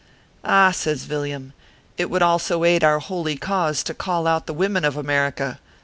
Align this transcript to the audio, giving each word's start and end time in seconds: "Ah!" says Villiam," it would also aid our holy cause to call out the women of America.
"Ah!" 0.43 0.71
says 0.71 1.03
Villiam," 1.03 1.53
it 1.99 2.09
would 2.09 2.23
also 2.23 2.63
aid 2.63 2.83
our 2.83 2.97
holy 2.97 3.37
cause 3.37 3.83
to 3.83 3.93
call 3.93 4.25
out 4.25 4.47
the 4.47 4.51
women 4.55 4.83
of 4.83 4.97
America. 4.97 5.59